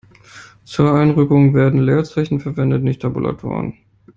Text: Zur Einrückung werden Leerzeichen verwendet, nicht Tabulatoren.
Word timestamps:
Zur 0.63 0.93
Einrückung 0.95 1.53
werden 1.53 1.79
Leerzeichen 1.83 2.39
verwendet, 2.39 2.81
nicht 2.83 3.03
Tabulatoren. 3.03 3.75